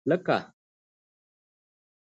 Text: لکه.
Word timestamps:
لکه. 0.05 0.37